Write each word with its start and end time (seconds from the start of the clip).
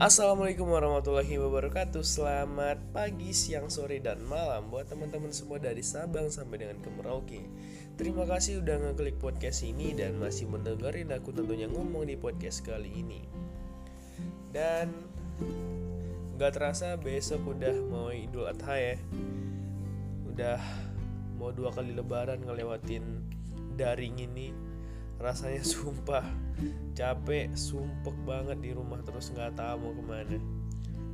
Assalamualaikum 0.00 0.64
warahmatullahi 0.64 1.36
wabarakatuh. 1.36 2.00
Selamat 2.00 2.80
pagi, 2.88 3.36
siang, 3.36 3.68
sore, 3.68 4.00
dan 4.00 4.24
malam 4.24 4.72
Buat 4.72 4.88
teman-teman 4.88 5.28
semua 5.28 5.60
dari 5.60 5.84
Sabang 5.84 6.32
sampai 6.32 6.64
dengan 6.64 6.80
ke 6.80 6.88
Merauke. 6.88 7.44
Terima 8.00 8.24
kasih 8.24 8.64
udah 8.64 8.80
ngeklik 8.80 9.20
podcast 9.20 9.60
ini 9.60 9.92
Dan 9.92 10.16
masih 10.16 10.48
mendengarin 10.48 11.12
aku 11.12 11.36
tentunya 11.36 11.68
ngomong 11.68 12.08
di 12.08 12.16
podcast 12.16 12.64
kali 12.64 12.88
ini. 12.96 13.28
Dan 14.48 14.88
Gak 16.40 16.56
terasa 16.56 16.96
besok 16.96 17.60
udah 17.60 17.76
mau 17.84 18.08
idul 18.08 18.48
adha 18.48 18.80
ya. 18.80 18.96
Udah 20.32 20.64
mau 21.36 21.52
dua 21.52 21.76
kali 21.76 21.92
lebaran 21.92 22.40
ngelewatin 22.48 23.04
daring 23.76 24.16
ini 24.16 24.69
rasanya 25.20 25.60
sumpah 25.60 26.24
capek 26.96 27.52
sumpek 27.52 28.16
banget 28.24 28.58
di 28.60 28.70
rumah 28.72 29.00
terus 29.04 29.32
nggak 29.32 29.56
tahu 29.56 29.76
mau 29.80 29.92
ke 29.92 30.02
mana. 30.04 30.38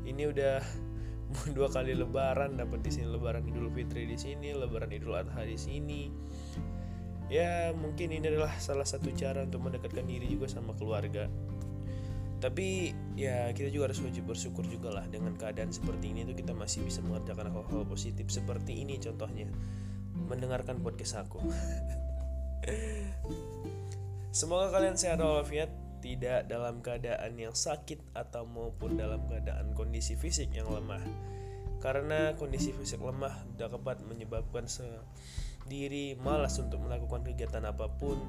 Ini 0.07 0.23
udah 0.31 0.63
dua 1.57 1.69
kali 1.69 1.99
lebaran 1.99 2.55
dapat 2.55 2.87
di 2.87 2.91
sini 2.95 3.11
lebaran 3.11 3.43
idul 3.51 3.67
fitri 3.75 4.07
di 4.07 4.15
sini 4.15 4.55
lebaran 4.55 4.95
idul 4.95 5.19
adha 5.19 5.43
di 5.43 5.59
sini. 5.59 6.03
Ya 7.27 7.75
mungkin 7.75 8.15
ini 8.15 8.31
adalah 8.31 8.55
salah 8.63 8.87
satu 8.87 9.11
cara 9.11 9.43
untuk 9.43 9.67
mendekatkan 9.67 10.07
diri 10.07 10.31
juga 10.31 10.47
sama 10.47 10.71
keluarga. 10.79 11.27
Tapi 12.39 12.95
ya 13.19 13.51
kita 13.51 13.75
juga 13.75 13.91
harus 13.91 13.99
wajib 14.07 14.31
bersyukur 14.31 14.63
juga 14.71 14.95
lah 14.95 15.05
dengan 15.11 15.35
keadaan 15.35 15.75
seperti 15.75 16.15
ini 16.15 16.23
tuh 16.23 16.39
kita 16.39 16.55
masih 16.55 16.87
bisa 16.87 17.03
mengerjakan 17.03 17.51
hal-hal 17.51 17.83
positif 17.83 18.31
seperti 18.31 18.87
ini 18.87 19.03
contohnya. 19.03 19.51
Mendengarkan 20.17 20.79
podcast 20.79 21.27
aku 21.27 21.43
Semoga 24.37 24.69
kalian 24.69 25.01
sehat 25.01 25.17
walafiat, 25.25 25.73
tidak 26.05 26.45
dalam 26.45 26.85
keadaan 26.85 27.41
yang 27.41 27.57
sakit 27.57 28.13
atau 28.13 28.45
maupun 28.45 29.01
dalam 29.01 29.25
keadaan 29.25 29.73
kondisi 29.73 30.13
fisik 30.13 30.53
yang 30.53 30.69
lemah. 30.69 31.01
Karena 31.81 32.37
kondisi 32.37 32.77
fisik 32.77 33.01
lemah 33.01 33.33
dapat 33.57 34.05
menyebabkan 34.05 34.69
sendiri 34.69 36.21
malas 36.21 36.61
untuk 36.61 36.85
melakukan 36.85 37.25
kegiatan 37.25 37.65
apa 37.65 37.89
pun, 37.89 38.21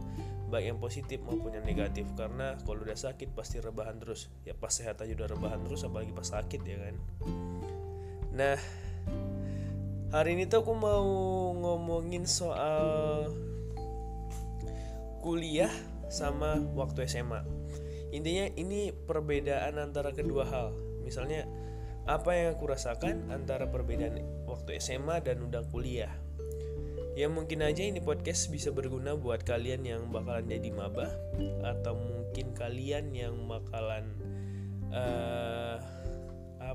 baik 0.47 0.71
yang 0.71 0.79
positif 0.79 1.19
maupun 1.27 1.59
yang 1.59 1.67
negatif. 1.67 2.07
Karena 2.15 2.55
kalau 2.63 2.87
udah 2.87 2.95
sakit 2.95 3.35
pasti 3.35 3.59
rebahan 3.59 3.99
terus. 3.99 4.31
Ya 4.47 4.55
pas 4.55 4.71
sehat 4.71 5.03
aja 5.03 5.11
udah 5.11 5.27
rebahan 5.27 5.59
terus, 5.67 5.83
apalagi 5.83 6.15
pas 6.15 6.31
sakit 6.31 6.63
ya 6.63 6.87
kan. 6.87 6.95
Nah, 8.31 8.55
hari 10.15 10.39
ini 10.39 10.47
tuh 10.47 10.63
aku 10.63 10.71
mau 10.71 11.03
ngomongin 11.51 12.23
soal 12.23 13.27
kuliah 15.19 15.96
sama 16.07 16.59
waktu 16.75 17.07
SMA. 17.07 17.43
Intinya 18.15 18.47
ini 18.55 18.95
perbedaan 18.95 19.79
antara 19.79 20.15
kedua 20.15 20.47
hal. 20.47 20.71
Misalnya 21.03 21.47
apa 22.07 22.31
yang 22.31 22.55
aku 22.55 22.71
rasakan 22.71 23.27
antara 23.35 23.67
perbedaan 23.67 24.23
waktu 24.47 24.79
SMA 24.79 25.19
dan 25.23 25.43
udah 25.43 25.67
kuliah. 25.67 26.11
Ya 27.17 27.27
mungkin 27.27 27.65
aja 27.65 27.81
ini 27.81 27.97
podcast 27.97 28.47
bisa 28.53 28.69
berguna 28.69 29.17
buat 29.17 29.41
kalian 29.41 29.83
yang 29.83 30.01
bakalan 30.13 30.47
jadi 30.47 30.69
maba 30.69 31.09
atau 31.65 31.97
mungkin 31.97 32.53
kalian 32.53 33.09
yang 33.09 33.49
bakalan 33.49 34.13
uh, 34.93 35.81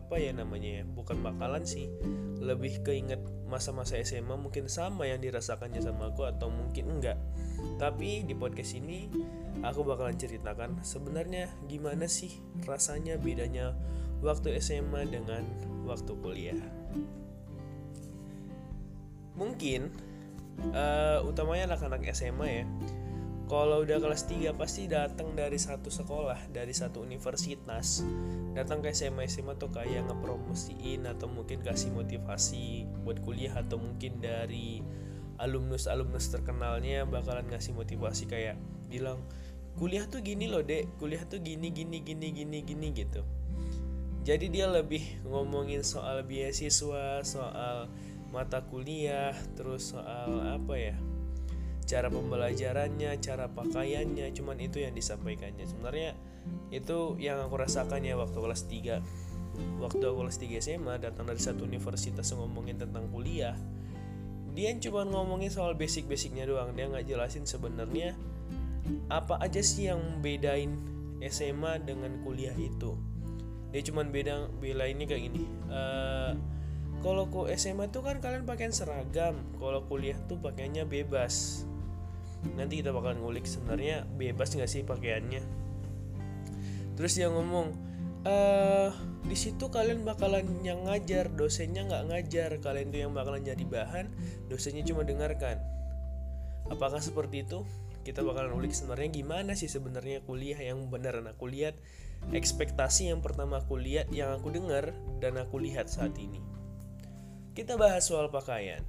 apa 0.02 0.18
ya 0.18 0.34
namanya 0.34 0.82
ya 0.82 0.84
bukan 0.84 1.22
bakalan 1.22 1.62
sih 1.62 1.86
lebih 2.42 2.82
keinget 2.82 3.22
masa-masa 3.46 3.94
SMA 4.02 4.34
mungkin 4.34 4.66
sama 4.66 5.06
yang 5.06 5.22
dirasakannya 5.22 5.78
sama 5.78 6.10
aku 6.10 6.26
atau 6.26 6.50
mungkin 6.50 6.98
enggak 6.98 7.18
tapi 7.78 8.26
di 8.26 8.34
podcast 8.34 8.74
ini 8.74 9.06
aku 9.62 9.86
bakalan 9.86 10.18
ceritakan 10.18 10.82
sebenarnya 10.82 11.46
gimana 11.70 12.10
sih 12.10 12.34
rasanya 12.66 13.16
bedanya 13.16 13.78
waktu 14.22 14.54
SMA 14.62 15.10
dengan 15.10 15.42
waktu 15.84 16.14
kuliah. 16.22 16.60
Mungkin 19.34 19.90
uh, 20.72 21.26
utamanya 21.26 21.74
anak-anak 21.74 22.06
SMA 22.14 22.48
ya. 22.62 22.64
Kalau 23.50 23.84
udah 23.84 23.98
kelas 24.00 24.24
3 24.30 24.54
pasti 24.56 24.88
datang 24.88 25.36
dari 25.36 25.60
satu 25.60 25.92
sekolah, 25.92 26.48
dari 26.48 26.72
satu 26.72 27.04
universitas. 27.04 28.00
Datang 28.56 28.80
ke 28.80 28.94
SMA 28.94 29.28
SMA 29.28 29.58
tuh 29.60 29.68
kayak 29.68 30.08
ngepromosiin 30.08 31.04
atau 31.04 31.28
mungkin 31.28 31.60
kasih 31.60 31.92
motivasi 31.92 32.88
buat 33.04 33.20
kuliah 33.20 33.52
atau 33.58 33.76
mungkin 33.76 34.22
dari 34.22 34.80
alumnus 35.36 35.90
alumnus 35.90 36.30
terkenalnya 36.30 37.02
bakalan 37.04 37.44
ngasih 37.50 37.74
motivasi 37.74 38.30
kayak 38.30 38.56
bilang 38.86 39.18
kuliah 39.76 40.06
tuh 40.06 40.24
gini 40.24 40.48
loh 40.48 40.64
dek. 40.64 40.88
Kuliah 40.96 41.24
tuh 41.26 41.42
gini 41.42 41.68
gini 41.74 42.00
gini 42.00 42.32
gini 42.32 42.58
gini 42.64 42.88
gitu. 42.94 43.20
Jadi 44.22 44.54
dia 44.54 44.70
lebih 44.70 45.02
ngomongin 45.26 45.82
soal 45.82 46.22
beasiswa 46.22 47.26
soal 47.26 47.90
mata 48.32 48.64
kuliah 48.64 49.36
terus 49.58 49.92
soal 49.92 50.56
apa 50.56 50.74
ya 50.80 50.96
cara 51.84 52.08
pembelajarannya 52.08 53.18
cara 53.18 53.50
pakaiannya 53.50 54.30
cuman 54.32 54.56
itu 54.62 54.82
yang 54.82 54.94
disampaikannya. 54.94 55.64
Sebenarnya 55.66 56.14
itu 56.74 57.18
yang 57.22 57.42
aku 57.44 57.54
rasakan 57.60 58.02
ya 58.02 58.18
waktu 58.18 58.34
kelas 58.34 58.66
3 58.66 59.82
waktu 59.84 60.00
aku 60.00 60.16
kelas 60.26 60.38
3 60.40 60.64
SMA 60.64 60.94
datang 60.98 61.28
dari 61.28 61.38
satu 61.38 61.68
universitas 61.68 62.32
ngomongin 62.32 62.80
tentang 62.80 63.06
kuliah 63.12 63.54
dia 64.52 64.72
cuma 64.80 65.06
ngomongin 65.08 65.48
soal 65.48 65.72
basic-basicnya 65.72 66.44
doang. 66.44 66.76
Dia 66.76 66.84
nggak 66.84 67.08
jelasin 67.08 67.48
sebenarnya 67.48 68.12
apa 69.08 69.40
aja 69.40 69.64
sih 69.64 69.88
yang 69.88 70.20
bedain 70.20 70.76
SMA 71.24 71.80
dengan 71.80 72.20
kuliah 72.20 72.52
itu. 72.60 73.00
Dia 73.72 73.80
cuma 73.88 74.04
beda 74.04 74.52
bela 74.60 74.84
ini 74.84 75.08
kayak 75.08 75.22
gini 75.32 75.48
uh, 75.72 76.36
kalau 77.02 77.26
ku 77.32 77.50
SMA 77.50 77.90
tuh 77.90 78.06
kan 78.06 78.22
kalian 78.22 78.46
pakaian 78.46 78.70
seragam 78.70 79.42
kalau 79.58 79.82
kuliah 79.90 80.14
tuh 80.30 80.38
pakaiannya 80.38 80.86
bebas 80.86 81.66
nanti 82.54 82.82
kita 82.82 82.90
bakalan 82.90 83.22
ngulik 83.22 83.46
sebenarnya 83.46 84.04
bebas 84.18 84.52
nggak 84.54 84.70
sih 84.70 84.82
pakaiannya. 84.82 85.42
Terus 86.98 87.12
dia 87.16 87.28
ngomong 87.32 87.72
uh, 88.26 88.90
di 89.24 89.36
situ 89.38 89.70
kalian 89.70 90.02
bakalan 90.02 90.44
yang 90.66 90.84
ngajar 90.84 91.30
dosennya 91.32 91.86
nggak 91.88 92.04
ngajar. 92.10 92.50
Kalian 92.60 92.90
tuh 92.90 93.00
yang 93.08 93.12
bakalan 93.14 93.42
jadi 93.42 93.64
bahan 93.64 94.06
dosennya 94.50 94.82
cuma 94.86 95.06
dengarkan. 95.06 95.58
Apakah 96.70 97.00
seperti 97.02 97.46
itu? 97.46 97.64
Kita 98.02 98.26
bakalan 98.26 98.58
ulik 98.58 98.74
sebenarnya 98.74 99.22
gimana 99.22 99.54
sih 99.54 99.70
sebenarnya 99.70 100.26
kuliah 100.26 100.58
yang 100.58 100.90
benar? 100.90 101.22
Aku 101.22 101.46
lihat 101.46 101.78
ekspektasi 102.34 103.14
yang 103.14 103.22
pertama 103.22 103.62
aku 103.62 103.78
lihat 103.78 104.10
yang 104.10 104.34
aku 104.34 104.50
dengar 104.50 104.90
dan 105.22 105.38
aku 105.38 105.62
lihat 105.62 105.86
saat 105.86 106.14
ini. 106.18 106.42
Kita 107.54 107.78
bahas 107.78 108.08
soal 108.08 108.32
pakaian 108.32 108.82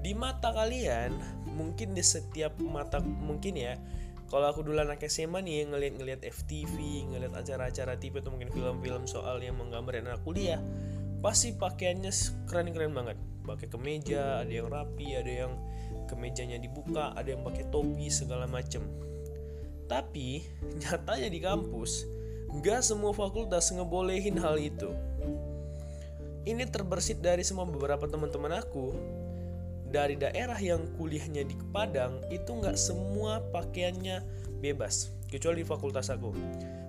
di 0.00 0.16
mata 0.16 0.52
kalian 0.52 1.12
mungkin 1.52 1.92
di 1.92 2.00
setiap 2.00 2.56
mata 2.60 3.00
mungkin 3.04 3.54
ya 3.56 3.76
kalau 4.30 4.46
aku 4.46 4.62
dulu 4.62 4.78
anak 4.78 5.02
SMA 5.10 5.42
nih 5.42 5.66
ngeliat-ngeliat 5.66 6.22
FTV, 6.22 6.78
ngeliat 7.10 7.34
acara-acara 7.34 7.98
TV 7.98 8.22
atau 8.22 8.30
mungkin 8.30 8.54
film-film 8.54 9.02
soal 9.10 9.42
yang 9.42 9.58
menggambarkan 9.58 10.06
anak 10.06 10.22
kuliah, 10.22 10.62
pasti 11.18 11.50
pakaiannya 11.50 12.14
keren-keren 12.46 12.94
banget. 12.94 13.18
Pakai 13.42 13.66
kemeja, 13.66 14.46
ada 14.46 14.52
yang 14.54 14.70
rapi, 14.70 15.18
ada 15.18 15.32
yang 15.34 15.52
kemejanya 16.06 16.62
dibuka, 16.62 17.10
ada 17.18 17.34
yang 17.34 17.42
pakai 17.42 17.74
topi 17.74 18.06
segala 18.06 18.46
macem. 18.46 18.86
Tapi 19.90 20.46
nyatanya 20.86 21.26
di 21.26 21.40
kampus, 21.42 22.06
nggak 22.54 22.86
semua 22.86 23.10
fakultas 23.10 23.66
ngebolehin 23.74 24.38
hal 24.38 24.62
itu. 24.62 24.94
Ini 26.46 26.70
terbersit 26.70 27.18
dari 27.18 27.42
semua 27.42 27.66
beberapa 27.66 28.06
teman-teman 28.06 28.62
aku 28.62 28.94
dari 29.90 30.14
daerah 30.14 30.56
yang 30.58 30.86
kuliahnya 30.94 31.42
di 31.44 31.58
Padang 31.74 32.22
itu 32.30 32.46
nggak 32.46 32.78
semua 32.78 33.42
pakaiannya 33.50 34.22
bebas 34.62 35.10
kecuali 35.26 35.62
di 35.62 35.66
fakultas 35.66 36.10
aku 36.14 36.30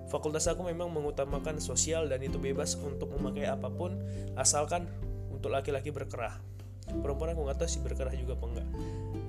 fakultas 0.06 0.46
aku 0.46 0.66
memang 0.66 0.90
mengutamakan 0.94 1.58
sosial 1.58 2.06
dan 2.06 2.22
itu 2.22 2.38
bebas 2.38 2.78
untuk 2.78 3.10
memakai 3.18 3.50
apa 3.50 3.66
pun 3.70 3.98
asalkan 4.38 4.86
untuk 5.32 5.48
laki-laki 5.48 5.88
berkerah. 5.88 6.36
Perempuan 6.82 7.32
aku 7.32 7.48
nggak 7.48 7.58
tahu 7.62 7.68
sih 7.70 7.80
berkerah 7.80 8.12
juga 8.12 8.36
apa 8.36 8.44
enggak 8.46 8.68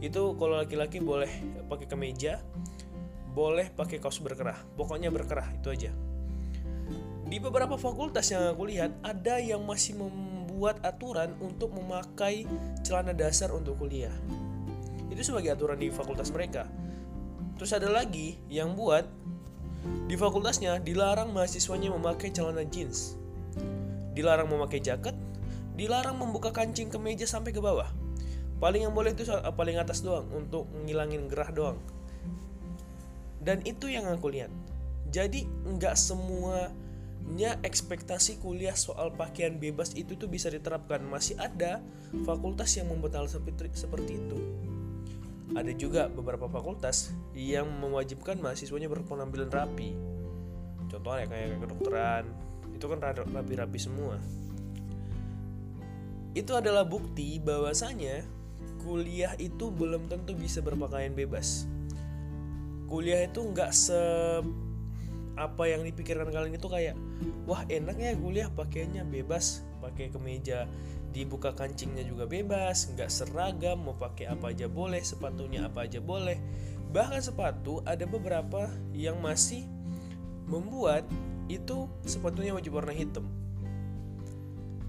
itu 0.03 0.21
kalau 0.35 0.59
laki-laki 0.59 0.99
boleh 0.99 1.31
pakai 1.71 1.87
kemeja 1.87 2.43
boleh 3.31 3.71
pakai 3.71 4.03
kaos 4.03 4.19
berkerah 4.19 4.59
pokoknya 4.75 5.09
berkerah 5.09 5.47
itu 5.55 5.71
aja. 5.71 5.91
Di 7.23 7.39
beberapa 7.39 7.79
fakultas 7.79 8.29
yang 8.29 8.51
aku 8.51 8.67
lihat 8.67 8.93
ada 9.01 9.39
yang 9.39 9.63
masih 9.63 9.95
mem 9.97 10.32
membuat 10.53 10.85
aturan 10.85 11.33
untuk 11.41 11.73
memakai 11.73 12.45
celana 12.85 13.09
dasar 13.09 13.49
untuk 13.49 13.81
kuliah. 13.81 14.13
Itu 15.09 15.25
sebagai 15.25 15.57
aturan 15.57 15.81
di 15.81 15.89
fakultas 15.89 16.29
mereka. 16.29 16.69
Terus 17.57 17.73
ada 17.73 17.89
lagi 17.89 18.37
yang 18.53 18.77
buat 18.77 19.01
di 20.05 20.13
fakultasnya 20.13 20.77
dilarang 20.85 21.33
mahasiswanya 21.33 21.89
memakai 21.97 22.29
celana 22.29 22.61
jeans. 22.69 23.17
Dilarang 24.13 24.45
memakai 24.45 24.77
jaket, 24.77 25.17
dilarang 25.73 26.21
membuka 26.21 26.53
kancing 26.53 26.93
kemeja 26.93 27.25
sampai 27.25 27.49
ke 27.49 27.57
bawah. 27.57 27.89
Paling 28.61 28.85
yang 28.85 28.93
boleh 28.93 29.17
itu 29.17 29.25
paling 29.57 29.81
atas 29.81 30.05
doang 30.05 30.29
untuk 30.37 30.69
ngilangin 30.85 31.33
gerah 31.33 31.49
doang. 31.49 31.81
Dan 33.41 33.65
itu 33.65 33.89
yang 33.89 34.05
aku 34.05 34.29
lihat. 34.29 34.53
Jadi 35.09 35.49
nggak 35.49 35.97
semua 35.97 36.69
nya 37.23 37.55
ekspektasi 37.63 38.43
kuliah 38.43 38.75
soal 38.75 39.15
pakaian 39.15 39.55
bebas 39.55 39.95
itu 39.95 40.19
tuh 40.19 40.27
bisa 40.27 40.51
diterapkan. 40.51 40.99
Masih 41.07 41.39
ada 41.39 41.79
fakultas 42.27 42.75
yang 42.75 42.91
membuat 42.91 43.23
hal 43.23 43.27
seperti 43.31 44.11
itu. 44.19 44.37
Ada 45.53 45.71
juga 45.77 46.09
beberapa 46.09 46.49
fakultas 46.49 47.13
yang 47.37 47.69
mewajibkan 47.79 48.41
mahasiswanya 48.41 48.89
berpenampilan 48.91 49.49
rapi. 49.53 49.93
Contohnya 50.91 51.25
kayak 51.29 51.61
kedokteran. 51.63 52.25
Itu 52.73 52.85
kan 52.89 52.99
rapi-rapi 53.05 53.79
semua. 53.79 54.17
Itu 56.33 56.57
adalah 56.57 56.83
bukti 56.83 57.37
bahwasanya 57.37 58.25
kuliah 58.81 59.37
itu 59.37 59.69
belum 59.69 60.09
tentu 60.09 60.33
bisa 60.33 60.59
berpakaian 60.59 61.13
bebas. 61.13 61.69
Kuliah 62.89 63.25
itu 63.25 63.39
nggak 63.41 63.71
se 63.71 64.01
apa 65.33 65.63
yang 65.65 65.81
dipikirkan 65.81 66.29
kalian 66.29 66.57
itu 66.57 66.69
kayak 66.69 66.93
wah 67.45 67.63
enaknya 67.67 68.15
kuliah 68.17 68.49
pakainya 68.51 69.03
bebas 69.07 69.63
pakai 69.83 70.11
kemeja. 70.11 70.65
Dibuka 71.13 71.53
kancingnya 71.53 72.01
juga 72.01 72.25
bebas 72.25 72.89
nggak 72.89 73.09
seragam 73.11 73.85
mau 73.85 73.93
pakai 73.93 74.33
apa 74.33 74.49
aja 74.49 74.65
boleh 74.65 75.01
sepatunya 75.05 75.69
apa 75.69 75.85
aja 75.85 76.01
boleh. 76.01 76.41
Bahkan 76.89 77.21
sepatu 77.21 77.85
ada 77.85 78.05
beberapa 78.05 78.69
yang 78.93 79.21
masih 79.21 79.65
membuat 80.49 81.05
itu 81.51 81.85
sepatunya 82.05 82.55
wajib 82.55 82.73
warna 82.77 82.95
hitam. 82.95 83.25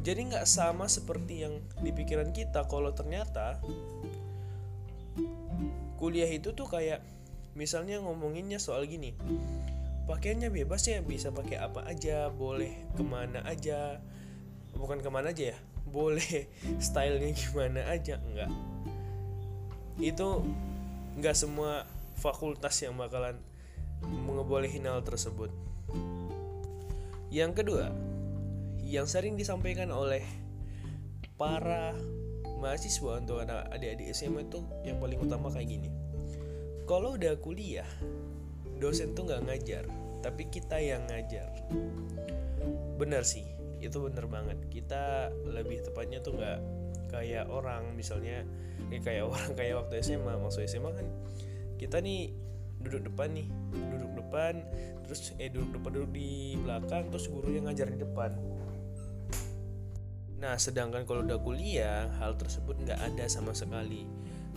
Jadi 0.05 0.33
nggak 0.33 0.49
sama 0.49 0.89
seperti 0.89 1.49
yang 1.49 1.61
di 1.81 1.93
pikiran 1.93 2.33
kita. 2.33 2.65
Kalau 2.69 2.93
ternyata 2.93 3.61
kuliah 6.01 6.29
itu 6.29 6.53
tuh 6.53 6.69
kayak 6.69 7.01
misalnya 7.55 8.03
ngomonginnya 8.03 8.59
soal 8.59 8.85
gini 8.85 9.15
pakaiannya 10.05 10.53
bebas 10.53 10.85
ya 10.85 11.01
bisa 11.01 11.33
pakai 11.33 11.61
apa 11.61 11.85
aja 11.89 12.29
boleh 12.29 12.89
ke 12.93 13.03
mana 13.05 13.41
aja. 13.49 14.01
Bukan 14.75 15.01
ke 15.01 15.09
mana 15.09 15.31
aja 15.31 15.55
ya 15.55 15.59
boleh 15.85 16.49
stylenya 16.85 17.33
gimana 17.37 17.81
aja 17.89 18.19
enggak. 18.19 18.51
Itu 20.01 20.43
enggak 21.15 21.37
semua 21.37 21.87
fakultas 22.19 22.75
yang 22.83 22.97
bakalan 22.97 23.39
mengebolehin 24.03 24.89
hal 24.89 25.05
tersebut. 25.05 25.53
Yang 27.31 27.65
kedua 27.65 27.91
yang 28.85 29.09
sering 29.09 29.35
disampaikan 29.35 29.91
oleh 29.91 30.23
para 31.35 31.97
mahasiswa 32.61 33.19
untuk 33.19 33.43
adik-adik 33.43 34.13
SMA 34.15 34.47
itu 34.47 34.63
yang 34.87 35.03
paling 35.03 35.19
utama 35.19 35.51
kayak 35.51 35.69
gini. 35.69 35.91
Kalau 36.85 37.17
udah 37.17 37.35
kuliah 37.41 37.89
dosen 38.79 39.15
tuh 39.15 39.29
nggak 39.29 39.43
ngajar 39.47 39.85
tapi 40.25 40.49
kita 40.49 40.81
yang 40.81 41.05
ngajar. 41.05 41.53
Bener 42.97 43.29
sih 43.29 43.45
itu 43.85 44.01
bener 44.01 44.25
banget. 44.25 44.57
Kita 44.73 45.29
lebih 45.45 45.85
tepatnya 45.85 46.25
tuh 46.25 46.41
nggak 46.41 46.59
kayak 47.13 47.47
orang 47.53 47.95
misalnya 47.95 48.43
ya 48.91 48.99
kayak 48.99 49.29
orang 49.29 49.53
kayak 49.59 49.75
waktu 49.85 50.01
SMA 50.03 50.35
masuk 50.41 50.67
SMA 50.67 50.91
kan 50.91 51.07
kita 51.79 52.03
nih 52.03 52.35
duduk 52.83 53.13
depan 53.13 53.33
nih 53.33 53.49
duduk 53.71 54.13
depan 54.19 54.55
terus 55.07 55.31
eh 55.39 55.53
duduk 55.53 55.79
depan 55.79 55.91
duduk 55.95 56.13
di 56.17 56.59
belakang 56.59 57.13
terus 57.13 57.29
guru 57.29 57.53
yang 57.53 57.69
ngajar 57.69 57.93
di 57.93 58.01
depan. 58.01 58.33
Nah 60.41 60.61
sedangkan 60.61 61.09
kalau 61.09 61.25
udah 61.25 61.41
kuliah 61.41 62.09
hal 62.21 62.37
tersebut 62.37 62.77
nggak 62.85 63.01
ada 63.01 63.25
sama 63.29 63.57
sekali 63.57 64.05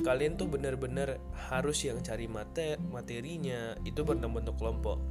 kalian 0.05 0.37
tuh 0.37 0.45
bener-bener 0.45 1.17
harus 1.49 1.81
yang 1.81 2.01
cari 2.05 2.29
mate 2.29 2.77
materinya 2.93 3.73
itu 3.81 4.05
bentuk-bentuk 4.05 4.55
kelompok. 4.57 5.01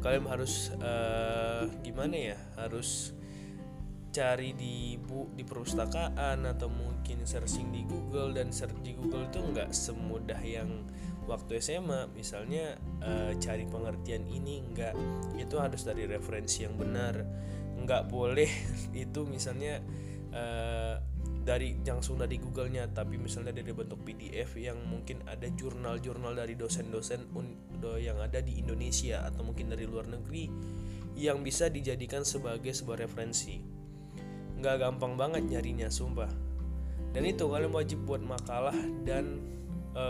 Kalian 0.00 0.28
harus 0.28 0.72
uh, 0.80 1.68
gimana 1.84 2.34
ya 2.34 2.38
harus 2.56 3.12
cari 4.10 4.58
di 4.58 4.98
bu 4.98 5.30
di 5.38 5.46
perpustakaan 5.46 6.42
atau 6.42 6.66
mungkin 6.66 7.22
searching 7.22 7.70
di 7.70 7.86
Google 7.86 8.34
dan 8.34 8.50
search 8.50 8.74
di 8.82 8.98
Google 8.98 9.30
itu 9.30 9.38
nggak 9.38 9.70
semudah 9.70 10.40
yang 10.42 10.82
waktu 11.30 11.62
SMA 11.62 12.10
misalnya 12.10 12.74
uh, 13.06 13.32
cari 13.38 13.64
pengertian 13.68 14.26
ini 14.28 14.64
nggak. 14.72 14.94
Itu 15.38 15.62
harus 15.62 15.86
dari 15.86 16.04
referensi 16.04 16.66
yang 16.66 16.76
benar. 16.76 17.24
Nggak 17.80 18.10
boleh 18.10 18.50
itu 19.04 19.24
misalnya 19.24 19.80
uh, 20.34 21.09
dari 21.40 21.72
langsung 21.80 22.20
dari 22.20 22.36
Google-nya 22.36 22.84
tapi 22.92 23.16
misalnya 23.16 23.56
dari 23.56 23.72
bentuk 23.72 24.04
PDF 24.04 24.60
yang 24.60 24.76
mungkin 24.84 25.24
ada 25.24 25.48
jurnal-jurnal 25.48 26.36
dari 26.36 26.52
dosen-dosen 26.52 27.32
yang 27.96 28.20
ada 28.20 28.44
di 28.44 28.60
Indonesia 28.60 29.24
atau 29.24 29.42
mungkin 29.48 29.72
dari 29.72 29.88
luar 29.88 30.04
negeri 30.04 30.52
yang 31.16 31.40
bisa 31.40 31.72
dijadikan 31.72 32.22
sebagai 32.22 32.70
sebuah 32.72 33.04
referensi. 33.04 33.60
Nggak 34.60 34.76
gampang 34.80 35.16
banget 35.16 35.42
nyarinya 35.48 35.88
sumpah. 35.88 36.30
Dan 37.10 37.26
itu 37.26 37.50
kalian 37.50 37.74
wajib 37.74 38.06
buat 38.06 38.22
makalah 38.22 38.76
dan 39.02 39.42
e, 39.96 40.04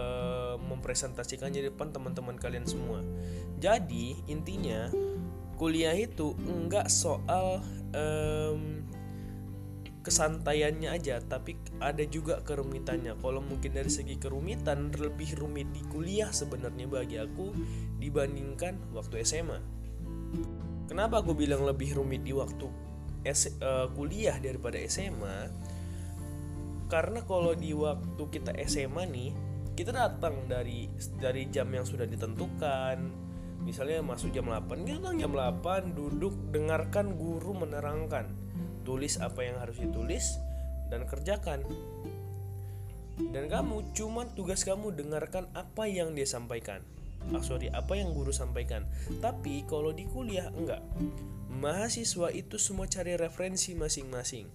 mempresentasikannya 0.61 1.65
di 1.65 1.69
depan 1.73 1.95
teman-teman 1.95 2.37
kalian 2.37 2.69
semua. 2.69 3.01
Jadi 3.57 4.21
intinya 4.29 4.93
kuliah 5.57 5.97
itu 5.97 6.37
enggak 6.45 6.93
soal 6.93 7.65
um, 7.97 8.85
kesantaiannya 10.01 10.89
aja 10.89 11.21
tapi 11.21 11.61
ada 11.79 12.03
juga 12.09 12.41
kerumitannya. 12.41 13.21
Kalau 13.21 13.45
mungkin 13.45 13.77
dari 13.77 13.93
segi 13.93 14.17
kerumitan 14.17 14.93
lebih 14.97 15.37
rumit 15.37 15.69
di 15.73 15.85
kuliah 15.89 16.33
sebenarnya 16.33 16.87
bagi 16.89 17.17
aku 17.21 17.53
dibandingkan 18.01 18.97
waktu 18.97 19.21
SMA 19.25 19.81
kenapa 20.91 21.23
aku 21.23 21.39
bilang 21.39 21.63
lebih 21.63 21.95
rumit 21.95 22.27
di 22.27 22.35
waktu 22.35 22.67
S, 23.23 23.55
uh, 23.63 23.87
kuliah 23.95 24.35
daripada 24.43 24.75
SMA 24.91 25.47
karena 26.91 27.23
kalau 27.23 27.55
di 27.55 27.71
waktu 27.71 28.23
kita 28.27 28.59
SMA 28.67 29.07
nih 29.07 29.31
kita 29.79 29.95
datang 29.95 30.51
dari 30.51 30.91
dari 31.23 31.47
jam 31.49 31.71
yang 31.71 31.87
sudah 31.87 32.05
ditentukan. 32.05 33.31
Misalnya 33.61 34.01
masuk 34.01 34.33
jam 34.33 34.49
8 34.49 34.89
kita 34.89 35.05
datang 35.05 35.21
jam 35.21 35.33
8 35.37 35.93
duduk 35.93 36.33
dengarkan 36.49 37.13
guru 37.13 37.53
menerangkan 37.53 38.33
tulis 38.83 39.21
apa 39.21 39.41
yang 39.45 39.57
harus 39.61 39.79
ditulis 39.79 40.41
dan 40.89 41.07
kerjakan. 41.07 41.63
Dan 43.21 43.53
kamu 43.53 43.93
cuma 43.93 44.25
tugas 44.33 44.65
kamu 44.65 44.97
dengarkan 44.97 45.45
apa 45.53 45.85
yang 45.85 46.17
dia 46.17 46.25
sampaikan. 46.25 46.81
Ah 47.37 47.45
sorry 47.45 47.69
apa 47.69 47.97
yang 48.01 48.17
guru 48.17 48.33
sampaikan. 48.33 48.89
Tapi 49.21 49.69
kalau 49.69 49.93
di 49.93 50.09
kuliah 50.09 50.49
enggak. 50.57 50.81
Mahasiswa 51.51 52.33
itu 52.33 52.57
semua 52.57 52.89
cari 52.89 53.21
referensi 53.21 53.77
masing-masing. 53.77 54.49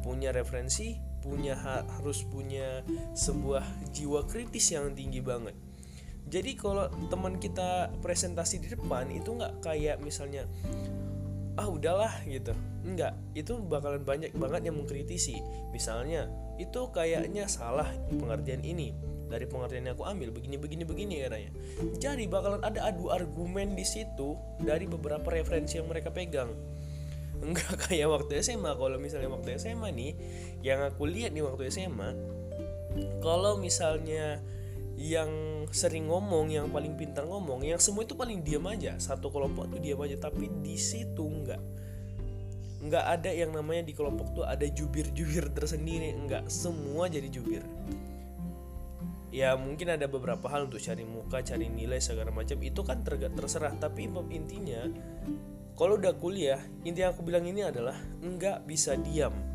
Punya 0.00 0.32
referensi 0.32 0.96
punya 1.18 1.58
harus 1.58 2.24
punya 2.24 2.80
sebuah 3.12 3.92
jiwa 3.92 4.24
kritis 4.24 4.72
yang 4.72 4.96
tinggi 4.96 5.20
banget. 5.20 5.52
Jadi 6.28 6.56
kalau 6.60 6.88
teman 7.08 7.40
kita 7.40 7.88
presentasi 8.04 8.60
di 8.60 8.68
depan 8.72 9.08
itu 9.08 9.32
nggak 9.32 9.64
kayak 9.64 9.96
misalnya 10.04 10.44
ah 11.58 11.66
udahlah 11.66 12.14
gitu. 12.24 12.54
Enggak 12.86 13.18
itu 13.34 13.58
bakalan 13.58 14.06
banyak 14.06 14.30
banget 14.38 14.70
yang 14.70 14.78
mengkritisi. 14.78 15.42
Misalnya 15.74 16.30
itu 16.56 16.88
kayaknya 16.94 17.50
salah 17.50 17.90
pengertian 18.14 18.62
ini. 18.62 18.94
Dari 19.28 19.44
pengertian 19.44 19.84
yang 19.84 19.92
aku 19.92 20.08
ambil 20.08 20.32
begini 20.32 20.56
begini 20.56 20.84
begini 20.88 21.14
katanya. 21.26 21.50
Jadi 22.00 22.24
bakalan 22.30 22.64
ada 22.64 22.88
adu 22.88 23.12
argumen 23.12 23.76
di 23.76 23.84
situ 23.84 24.38
dari 24.62 24.88
beberapa 24.88 25.26
referensi 25.28 25.76
yang 25.76 25.90
mereka 25.90 26.08
pegang. 26.14 26.48
Enggak 27.44 27.90
kayak 27.90 28.08
waktu 28.08 28.40
SMA 28.40 28.72
kalau 28.78 28.96
misalnya 28.96 29.28
waktu 29.28 29.58
SMA 29.60 29.90
nih 29.92 30.12
yang 30.64 30.80
aku 30.86 31.04
lihat 31.06 31.34
nih 31.34 31.44
waktu 31.44 31.68
SMA 31.68 32.10
kalau 33.20 33.60
misalnya 33.60 34.42
yang 34.98 35.30
sering 35.70 36.10
ngomong, 36.10 36.50
yang 36.50 36.74
paling 36.74 36.98
pintar 36.98 37.22
ngomong, 37.22 37.62
yang 37.62 37.78
semua 37.78 38.02
itu 38.02 38.18
paling 38.18 38.42
diam 38.42 38.66
aja. 38.66 38.98
Satu 38.98 39.30
kelompok 39.30 39.70
tuh 39.70 39.78
diam 39.78 40.02
aja, 40.02 40.18
tapi 40.18 40.50
di 40.58 40.74
situ 40.74 41.22
enggak. 41.22 41.62
Enggak 42.82 43.06
ada 43.06 43.30
yang 43.30 43.54
namanya 43.54 43.86
di 43.86 43.94
kelompok 43.94 44.34
tuh 44.34 44.44
ada 44.44 44.66
jubir-jubir 44.66 45.54
tersendiri, 45.54 46.10
enggak. 46.10 46.50
Semua 46.50 47.06
jadi 47.06 47.30
jubir. 47.30 47.62
Ya 49.30 49.54
mungkin 49.54 49.94
ada 49.94 50.10
beberapa 50.10 50.50
hal 50.50 50.66
untuk 50.66 50.82
cari 50.82 51.06
muka, 51.06 51.46
cari 51.46 51.70
nilai 51.70 52.02
segala 52.02 52.34
macam 52.34 52.58
itu 52.58 52.82
kan 52.82 53.06
terserah. 53.06 53.78
Tapi 53.78 54.10
intinya 54.34 54.82
kalau 55.78 55.94
udah 55.94 56.18
kuliah, 56.18 56.58
inti 56.82 57.06
yang 57.06 57.14
aku 57.14 57.22
bilang 57.22 57.46
ini 57.46 57.62
adalah 57.62 57.94
enggak 58.18 58.66
bisa 58.66 58.98
diam 58.98 59.47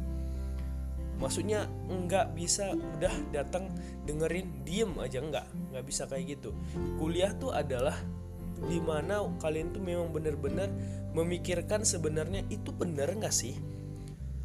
maksudnya 1.23 1.71
nggak 1.87 2.35
bisa 2.35 2.75
udah 2.75 3.15
datang 3.31 3.71
dengerin 4.03 4.67
diem 4.67 4.91
aja 4.99 5.23
nggak. 5.23 5.47
Nggak 5.71 5.85
bisa 5.87 6.03
kayak 6.11 6.35
gitu. 6.35 6.51
Kuliah 6.99 7.31
tuh 7.39 7.55
adalah 7.55 7.95
di 8.67 8.83
mana 8.83 9.23
kalian 9.39 9.71
tuh 9.71 9.79
memang 9.79 10.11
benar-benar 10.11 10.67
memikirkan 11.15 11.87
sebenarnya 11.87 12.43
itu 12.51 12.75
benar 12.75 13.15
nggak 13.15 13.31
sih? 13.31 13.55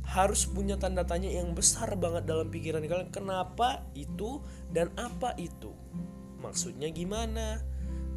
Harus 0.06 0.46
punya 0.46 0.78
tanda 0.78 1.02
tanya 1.02 1.28
yang 1.28 1.52
besar 1.52 1.98
banget 1.98 2.30
dalam 2.30 2.46
pikiran 2.48 2.86
kalian 2.86 3.10
kenapa 3.10 3.82
itu 3.98 4.38
dan 4.70 4.94
apa 4.94 5.34
itu? 5.34 5.74
Maksudnya 6.38 6.94
gimana? 6.94 7.58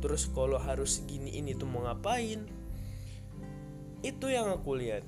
Terus 0.06 0.30
kalau 0.30 0.62
harus 0.62 1.01
gini 1.10 1.34
ini 1.34 1.58
tuh 1.58 1.65
mau 1.65 1.82
ngapain? 1.89 2.46
Itu 4.06 4.30
yang 4.30 4.53
aku 4.53 4.77
lihat. 4.77 5.03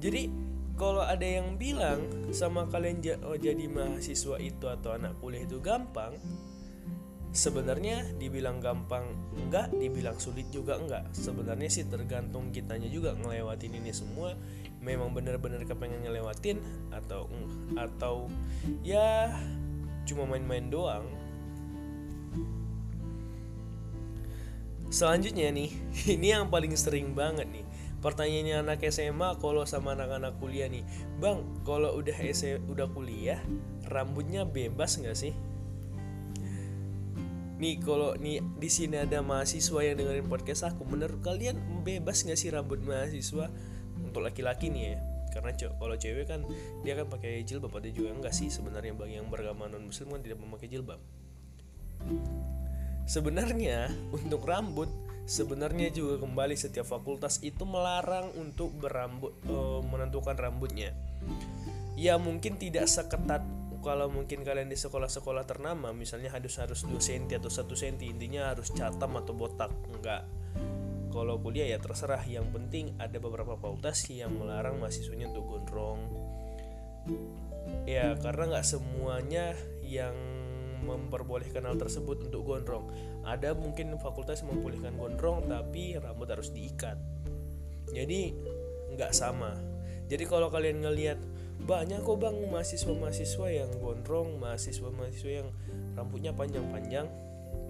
Jadi 0.00 0.28
kalau 0.74 1.06
ada 1.06 1.22
yang 1.22 1.54
bilang 1.54 2.02
sama 2.34 2.66
kalian 2.66 2.98
oh, 3.22 3.38
jadi 3.38 3.70
mahasiswa 3.70 4.42
itu 4.42 4.66
atau 4.66 4.98
anak 4.98 5.14
kuliah 5.22 5.46
itu 5.46 5.62
gampang 5.62 6.18
sebenarnya 7.34 8.14
dibilang 8.14 8.62
gampang 8.62 9.10
enggak 9.34 9.74
dibilang 9.74 10.14
sulit 10.22 10.46
juga 10.54 10.78
enggak. 10.78 11.10
Sebenarnya 11.10 11.66
sih 11.66 11.86
tergantung 11.90 12.54
kitanya 12.54 12.86
juga 12.86 13.14
ngelewatin 13.18 13.74
ini 13.74 13.90
semua 13.90 14.38
memang 14.78 15.10
benar-benar 15.10 15.66
kepengen 15.66 16.06
ngelewatin 16.06 16.62
atau 16.94 17.26
atau 17.74 18.30
ya 18.86 19.34
cuma 20.06 20.30
main-main 20.30 20.70
doang. 20.70 21.06
Selanjutnya 24.94 25.50
nih 25.50 25.70
ini 26.14 26.30
yang 26.30 26.46
paling 26.46 26.70
sering 26.78 27.18
banget 27.18 27.50
nih 27.50 27.63
pertanyaannya 28.04 28.68
anak 28.68 28.84
SMA 28.92 29.40
kalau 29.40 29.64
sama 29.64 29.96
anak-anak 29.96 30.36
kuliah 30.36 30.68
nih 30.68 30.84
bang 31.16 31.40
kalau 31.64 31.96
udah 31.96 32.12
SMA 32.36 32.60
udah 32.68 32.84
kuliah 32.92 33.40
rambutnya 33.88 34.44
bebas 34.44 35.00
nggak 35.00 35.16
sih? 35.16 35.32
Nih 37.56 37.80
kalau 37.80 38.12
nih 38.20 38.44
di 38.60 38.68
sini 38.68 39.00
ada 39.00 39.24
mahasiswa 39.24 39.80
yang 39.80 39.96
dengerin 39.96 40.28
podcast 40.28 40.68
aku 40.68 40.84
menurut 40.84 41.24
kalian 41.24 41.56
bebas 41.80 42.28
nggak 42.28 42.36
sih 42.36 42.52
rambut 42.52 42.84
mahasiswa? 42.84 43.48
Untuk 44.04 44.20
laki-laki 44.20 44.68
nih 44.68 44.82
ya 44.92 44.96
karena 45.34 45.50
kalau 45.56 45.96
cewek 45.98 46.30
kan 46.30 46.46
dia 46.86 46.94
kan 46.94 47.10
pakai 47.10 47.42
jilbab 47.42 47.72
ada 47.74 47.88
juga 47.88 48.12
enggak 48.12 48.36
sih? 48.36 48.52
Sebenarnya 48.52 48.92
bagi 48.92 49.16
yang 49.16 49.32
beragama 49.32 49.66
non 49.66 49.88
muslim 49.88 50.12
kan 50.12 50.20
tidak 50.20 50.38
memakai 50.44 50.68
jilbab. 50.68 51.00
Sebenarnya 53.08 53.88
untuk 54.12 54.44
rambut 54.44 54.92
sebenarnya 55.24 55.88
juga 55.92 56.20
kembali 56.20 56.56
setiap 56.56 56.84
fakultas 56.84 57.40
itu 57.40 57.64
melarang 57.64 58.32
untuk 58.36 58.76
berambut 58.76 59.32
uh, 59.48 59.80
menentukan 59.84 60.36
rambutnya. 60.36 60.92
Ya 61.96 62.20
mungkin 62.20 62.60
tidak 62.60 62.90
seketat 62.90 63.44
kalau 63.84 64.08
mungkin 64.08 64.40
kalian 64.40 64.72
di 64.72 64.80
sekolah-sekolah 64.80 65.44
ternama 65.44 65.92
misalnya 65.92 66.32
harus 66.32 66.56
harus 66.56 66.88
2 66.88 66.96
cm 66.96 67.44
atau 67.44 67.52
1 67.52 67.68
cm 67.68 68.16
intinya 68.16 68.52
harus 68.56 68.72
catam 68.72 69.20
atau 69.20 69.36
botak. 69.36 69.68
Enggak. 69.92 70.24
Kalau 71.12 71.38
kuliah 71.38 71.70
ya 71.70 71.78
terserah 71.78 72.24
yang 72.26 72.50
penting 72.50 72.96
ada 72.98 73.14
beberapa 73.22 73.54
fakultas 73.54 74.02
yang 74.10 74.34
melarang 74.34 74.80
mahasiswanya 74.82 75.30
untuk 75.30 75.46
gondrong. 75.46 76.00
Ya 77.86 78.16
karena 78.18 78.56
nggak 78.56 78.66
semuanya 78.66 79.54
yang 79.84 80.16
memperbolehkan 80.84 81.64
hal 81.64 81.80
tersebut 81.80 82.28
untuk 82.28 82.44
gondrong. 82.44 82.92
Ada 83.24 83.56
mungkin 83.56 83.96
fakultas 83.98 84.44
membolehkan 84.44 84.94
gondrong 85.00 85.48
tapi 85.48 85.96
rambut 85.96 86.28
harus 86.28 86.52
diikat. 86.52 87.00
Jadi 87.90 88.32
nggak 88.94 89.12
sama. 89.16 89.56
Jadi 90.06 90.24
kalau 90.28 90.52
kalian 90.52 90.84
ngelihat 90.84 91.18
banyak 91.64 92.04
kok 92.04 92.20
bang 92.20 92.36
mahasiswa-mahasiswa 92.52 93.46
yang 93.48 93.70
gondrong, 93.80 94.36
mahasiswa-mahasiswa 94.36 95.32
yang 95.32 95.48
rambutnya 95.96 96.36
panjang-panjang, 96.36 97.08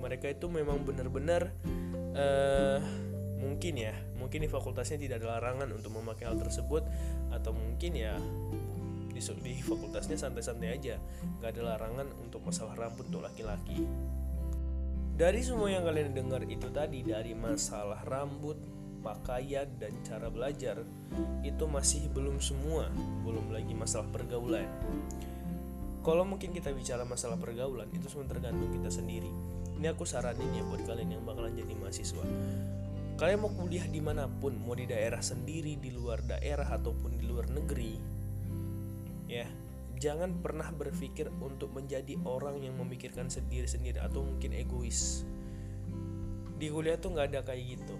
mereka 0.02 0.34
itu 0.34 0.50
memang 0.50 0.82
benar-benar 0.82 1.54
uh, 2.18 2.82
mungkin 3.38 3.78
ya, 3.78 3.94
mungkin 4.18 4.42
di 4.42 4.50
fakultasnya 4.50 4.98
tidak 4.98 5.22
ada 5.22 5.38
larangan 5.38 5.70
untuk 5.70 5.94
memakai 5.94 6.26
hal 6.26 6.34
tersebut 6.40 6.82
atau 7.30 7.54
mungkin 7.54 7.92
ya 7.94 8.18
di, 9.14 9.22
di 9.22 9.54
fakultasnya 9.62 10.18
santai-santai 10.18 10.68
aja. 10.74 10.98
Nggak 11.38 11.50
ada 11.54 11.62
larangan 11.62 12.06
untuk 12.18 12.42
masalah 12.42 12.74
rambut 12.74 13.06
untuk 13.06 13.22
laki-laki. 13.22 13.86
Dari 15.14 15.40
semua 15.46 15.70
yang 15.70 15.86
kalian 15.86 16.10
dengar 16.10 16.42
itu 16.42 16.66
tadi 16.74 17.06
dari 17.06 17.38
masalah 17.38 18.02
rambut 18.02 18.58
pakaian 18.98 19.70
dan 19.78 19.94
cara 20.02 20.26
belajar 20.26 20.82
itu 21.46 21.64
masih 21.70 22.10
belum 22.10 22.42
semua. 22.42 22.90
Belum 23.22 23.54
lagi 23.54 23.78
masalah 23.78 24.10
pergaulan. 24.10 24.66
Kalau 26.02 26.26
mungkin 26.26 26.50
kita 26.50 26.74
bicara 26.74 27.06
masalah 27.06 27.38
pergaulan 27.38 27.86
itu 27.94 28.10
semua 28.10 28.26
tergantung 28.26 28.68
kita 28.74 28.90
sendiri. 28.90 29.30
Ini 29.78 29.94
aku 29.94 30.02
saranin 30.02 30.50
ya 30.50 30.66
buat 30.66 30.82
kalian 30.82 31.16
yang 31.16 31.22
bakalan 31.22 31.54
jadi 31.54 31.72
mahasiswa. 31.78 32.24
Kalian 33.14 33.38
mau 33.38 33.54
kuliah 33.54 33.86
di 33.86 34.02
mana 34.02 34.26
pun 34.26 34.58
mau 34.58 34.74
di 34.74 34.90
daerah 34.90 35.22
sendiri 35.22 35.78
di 35.78 35.94
luar 35.94 36.26
daerah 36.26 36.66
ataupun 36.74 37.14
di 37.14 37.22
luar 37.22 37.46
negeri 37.54 38.13
ya 39.30 39.48
jangan 39.98 40.36
pernah 40.42 40.68
berpikir 40.74 41.30
untuk 41.40 41.72
menjadi 41.72 42.18
orang 42.26 42.60
yang 42.60 42.76
memikirkan 42.76 43.30
sendiri-sendiri 43.30 44.02
atau 44.02 44.26
mungkin 44.26 44.52
egois. 44.52 45.24
Di 46.58 46.68
kuliah 46.70 46.98
tuh 46.98 47.14
nggak 47.14 47.26
ada 47.32 47.40
kayak 47.46 47.78
gitu. 47.78 47.96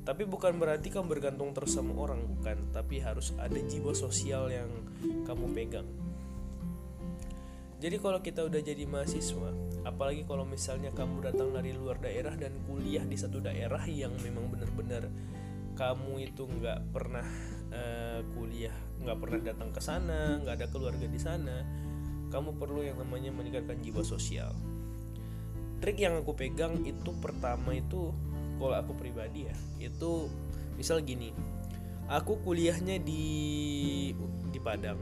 Tapi 0.00 0.24
bukan 0.24 0.56
berarti 0.56 0.88
kamu 0.88 1.06
bergantung 1.06 1.52
terus 1.52 1.76
sama 1.76 1.94
orang 1.94 2.24
bukan. 2.24 2.72
Tapi 2.72 2.98
harus 2.98 3.36
ada 3.36 3.60
jiwa 3.60 3.92
sosial 3.92 4.50
yang 4.50 4.70
kamu 5.28 5.46
pegang. 5.52 5.88
Jadi 7.80 7.96
kalau 7.96 8.20
kita 8.20 8.44
udah 8.44 8.60
jadi 8.60 8.84
mahasiswa 8.84 9.70
apalagi 9.80 10.28
kalau 10.28 10.44
misalnya 10.44 10.92
kamu 10.92 11.24
datang 11.24 11.56
dari 11.56 11.72
luar 11.72 11.96
daerah 11.96 12.36
dan 12.36 12.52
kuliah 12.68 13.04
di 13.04 13.16
satu 13.16 13.40
daerah 13.40 13.80
yang 13.88 14.12
memang 14.20 14.52
benar-benar 14.52 15.08
kamu 15.72 16.28
itu 16.28 16.44
nggak 16.44 16.92
pernah 16.92 17.24
uh, 17.72 18.20
kuliah 18.36 18.76
nggak 19.00 19.16
pernah 19.16 19.40
datang 19.40 19.70
ke 19.72 19.80
sana 19.80 20.38
nggak 20.44 20.54
ada 20.60 20.66
keluarga 20.68 21.06
di 21.08 21.20
sana 21.20 21.56
kamu 22.30 22.56
perlu 22.56 22.80
yang 22.86 22.96
namanya 22.96 23.34
meningkatkan 23.34 23.82
jiwa 23.82 24.06
sosial. 24.06 24.54
Trik 25.82 25.98
yang 25.98 26.22
aku 26.22 26.38
pegang 26.38 26.78
itu 26.86 27.10
pertama 27.18 27.74
itu 27.74 28.14
kalau 28.60 28.76
aku 28.76 28.92
pribadi 28.94 29.50
ya 29.50 29.56
itu 29.80 30.28
misal 30.76 31.00
gini 31.00 31.32
aku 32.06 32.38
kuliahnya 32.44 33.02
di 33.02 33.24
di 34.50 34.58
Padang. 34.62 35.00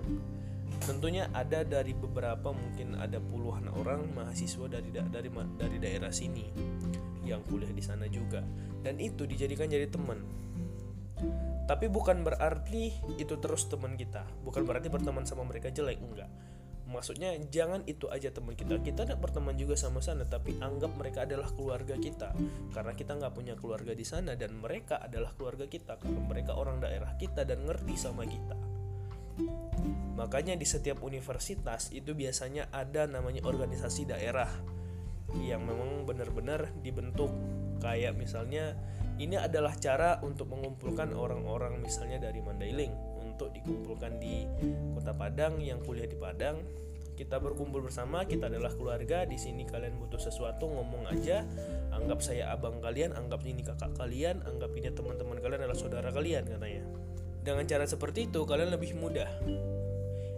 Tentunya 0.78 1.26
ada 1.34 1.66
dari 1.66 1.92
beberapa 1.92 2.54
mungkin 2.54 2.96
ada 2.96 3.18
puluhan 3.18 3.66
orang 3.76 4.08
mahasiswa 4.14 4.70
dari 4.70 4.94
dari 4.94 5.28
dari 5.58 5.76
daerah 5.76 6.14
sini 6.14 6.46
yang 7.26 7.44
kuliah 7.44 7.68
di 7.74 7.82
sana 7.82 8.06
juga. 8.06 8.40
Dan 8.80 9.02
itu 9.02 9.26
dijadikan 9.26 9.66
jadi 9.66 9.90
teman 9.90 10.22
tapi 11.68 11.92
bukan 11.92 12.24
berarti 12.24 12.96
itu 13.20 13.36
terus 13.36 13.68
teman 13.68 13.92
kita. 13.92 14.24
Bukan 14.40 14.64
berarti 14.64 14.88
berteman 14.88 15.28
sama 15.28 15.44
mereka 15.44 15.68
jelek 15.68 16.00
enggak. 16.00 16.32
Maksudnya 16.88 17.36
jangan 17.52 17.84
itu 17.84 18.08
aja 18.08 18.32
teman 18.32 18.56
kita. 18.56 18.80
Kita 18.80 19.04
tidak 19.04 19.20
berteman 19.20 19.52
juga 19.60 19.76
sama 19.76 20.00
sana 20.00 20.24
tapi 20.24 20.56
anggap 20.56 20.96
mereka 20.96 21.28
adalah 21.28 21.52
keluarga 21.52 22.00
kita. 22.00 22.32
Karena 22.72 22.96
kita 22.96 23.20
nggak 23.20 23.32
punya 23.36 23.52
keluarga 23.60 23.92
di 23.92 24.00
sana 24.08 24.32
dan 24.32 24.56
mereka 24.56 24.96
adalah 24.96 25.36
keluarga 25.36 25.68
kita. 25.68 26.00
Karena 26.00 26.24
mereka 26.24 26.56
orang 26.56 26.80
daerah 26.80 27.12
kita 27.20 27.44
dan 27.44 27.68
ngerti 27.68 27.94
sama 28.00 28.24
kita. 28.24 28.56
Makanya 30.16 30.56
di 30.56 30.64
setiap 30.64 31.04
universitas 31.04 31.92
itu 31.92 32.16
biasanya 32.16 32.72
ada 32.72 33.04
namanya 33.04 33.44
organisasi 33.44 34.08
daerah 34.08 34.48
yang 35.36 35.68
memang 35.68 36.08
benar-benar 36.08 36.72
dibentuk. 36.80 37.28
Kayak 37.84 38.16
misalnya 38.16 38.72
ini 39.18 39.34
adalah 39.34 39.74
cara 39.74 40.22
untuk 40.22 40.54
mengumpulkan 40.54 41.10
orang-orang 41.10 41.82
misalnya 41.82 42.30
dari 42.30 42.38
Mandailing 42.38 42.94
untuk 43.26 43.50
dikumpulkan 43.50 44.18
di 44.22 44.46
Kota 44.94 45.10
Padang 45.14 45.58
yang 45.58 45.82
kuliah 45.82 46.06
di 46.06 46.14
Padang. 46.14 46.62
Kita 47.18 47.42
berkumpul 47.42 47.82
bersama, 47.82 48.22
kita 48.22 48.46
adalah 48.46 48.70
keluarga. 48.70 49.26
Di 49.26 49.34
sini 49.34 49.66
kalian 49.66 49.98
butuh 49.98 50.22
sesuatu, 50.22 50.70
ngomong 50.70 51.10
aja. 51.10 51.42
Anggap 51.90 52.22
saya 52.22 52.54
abang 52.54 52.78
kalian, 52.78 53.10
anggap 53.10 53.42
ini 53.42 53.66
kakak 53.66 53.90
kalian, 53.98 54.38
anggap 54.46 54.70
ini 54.78 54.94
teman-teman 54.94 55.42
kalian 55.42 55.66
adalah 55.66 55.74
saudara 55.74 56.14
kalian 56.14 56.46
katanya. 56.46 56.86
Dengan 57.42 57.66
cara 57.66 57.90
seperti 57.90 58.30
itu 58.30 58.46
kalian 58.46 58.70
lebih 58.70 58.94
mudah. 58.94 59.26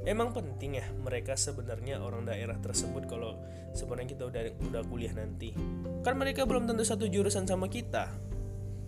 Emang 0.09 0.33
penting 0.33 0.81
ya 0.81 0.89
mereka 1.05 1.37
sebenarnya 1.37 2.01
orang 2.01 2.25
daerah 2.25 2.57
tersebut 2.57 3.05
kalau 3.05 3.37
sebenarnya 3.77 4.17
kita 4.17 4.25
udah 4.33 4.43
udah 4.73 4.83
kuliah 4.89 5.13
nanti. 5.13 5.53
Kan 6.01 6.17
mereka 6.17 6.49
belum 6.49 6.65
tentu 6.65 6.81
satu 6.89 7.05
jurusan 7.05 7.45
sama 7.45 7.69
kita 7.69 8.09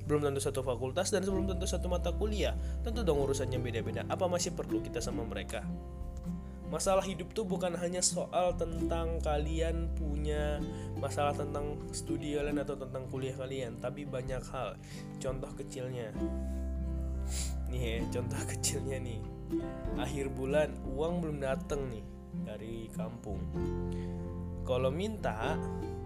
belum 0.06 0.26
tentu 0.26 0.40
satu 0.42 0.60
fakultas 0.66 1.14
dan 1.14 1.22
sebelum 1.22 1.46
tentu 1.46 1.66
satu 1.66 1.86
mata 1.86 2.10
kuliah. 2.10 2.54
Tentu 2.82 3.06
dong 3.06 3.22
urusannya 3.22 3.58
beda-beda. 3.62 4.02
Apa 4.10 4.26
masih 4.26 4.54
perlu 4.54 4.82
kita 4.82 4.98
sama 4.98 5.22
mereka? 5.22 5.62
Masalah 6.72 7.04
hidup 7.04 7.36
tuh 7.36 7.44
bukan 7.44 7.76
hanya 7.76 8.00
soal 8.00 8.56
tentang 8.56 9.20
kalian 9.20 9.92
punya 9.92 10.56
masalah 10.96 11.36
tentang 11.36 11.76
studi 11.92 12.32
kalian 12.32 12.64
atau 12.64 12.80
tentang 12.80 13.04
kuliah 13.12 13.36
kalian 13.36 13.76
tapi 13.76 14.08
banyak 14.08 14.40
hal. 14.50 14.80
Contoh 15.20 15.52
kecilnya. 15.52 16.16
Nih 17.68 17.82
ya 17.84 17.96
contoh 18.08 18.40
kecilnya 18.56 18.98
nih. 19.04 19.20
Akhir 20.00 20.32
bulan 20.32 20.72
uang 20.88 21.20
belum 21.20 21.38
dateng 21.44 21.92
nih 21.92 22.04
dari 22.40 22.88
kampung. 22.96 23.40
Kalau 24.64 24.88
minta 24.88 25.60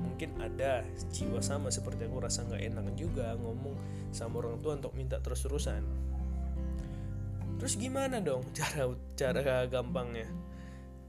mungkin 0.06 0.30
ada 0.38 0.86
jiwa 1.10 1.42
sama 1.42 1.68
seperti 1.74 2.06
aku 2.06 2.22
rasa 2.22 2.46
nggak 2.46 2.62
enak 2.62 2.86
juga 2.94 3.34
ngomong 3.36 3.74
sama 4.14 4.40
orang 4.40 4.62
tua 4.62 4.78
untuk 4.78 4.94
minta 4.94 5.18
terus-terusan. 5.18 5.82
Terus 7.56 7.74
gimana 7.80 8.22
dong 8.22 8.46
cara 8.58 8.86
cara 9.18 9.66
gampangnya? 9.66 10.28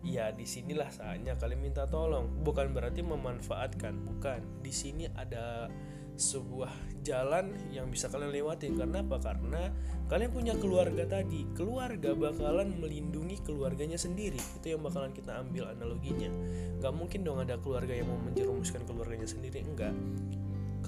Ya 0.06 0.30
di 0.34 0.46
sinilah 0.46 0.90
saatnya 0.90 1.38
kalian 1.38 1.62
minta 1.62 1.86
tolong. 1.86 2.30
Bukan 2.42 2.74
berarti 2.74 3.06
memanfaatkan 3.06 3.94
bukan. 4.02 4.42
Di 4.66 4.74
sini 4.74 5.06
ada 5.14 5.70
sebuah 6.18 6.74
jalan 7.06 7.54
yang 7.70 7.88
bisa 7.88 8.10
kalian 8.10 8.34
lewatin 8.34 8.74
karena 8.74 9.06
apa? 9.06 9.22
Karena 9.22 9.70
kalian 10.10 10.34
punya 10.34 10.54
keluarga 10.58 11.06
tadi. 11.06 11.46
Keluarga 11.54 12.18
bakalan 12.18 12.82
melindungi 12.82 13.40
keluarganya 13.46 13.96
sendiri. 13.96 14.42
Itu 14.58 14.74
yang 14.74 14.82
bakalan 14.82 15.14
kita 15.14 15.38
ambil 15.40 15.70
analoginya. 15.72 16.34
Nggak 16.82 16.94
mungkin 16.98 17.22
dong 17.22 17.40
ada 17.40 17.56
keluarga 17.62 17.94
yang 17.94 18.10
mau 18.10 18.20
menjerumuskan 18.20 18.84
keluarganya 18.90 19.30
sendiri. 19.30 19.62
Enggak 19.64 19.94